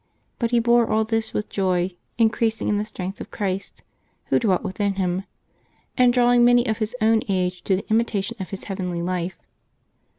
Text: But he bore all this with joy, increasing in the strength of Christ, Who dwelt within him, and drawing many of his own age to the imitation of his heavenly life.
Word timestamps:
But 0.39 0.49
he 0.49 0.57
bore 0.57 0.87
all 0.89 1.03
this 1.05 1.31
with 1.31 1.47
joy, 1.47 1.91
increasing 2.17 2.67
in 2.67 2.79
the 2.79 2.85
strength 2.85 3.21
of 3.21 3.29
Christ, 3.29 3.83
Who 4.29 4.39
dwelt 4.39 4.63
within 4.63 4.93
him, 4.95 5.25
and 5.95 6.11
drawing 6.11 6.43
many 6.43 6.65
of 6.67 6.79
his 6.79 6.95
own 7.01 7.21
age 7.29 7.63
to 7.65 7.75
the 7.75 7.87
imitation 7.91 8.35
of 8.39 8.49
his 8.49 8.63
heavenly 8.63 9.03
life. 9.03 9.37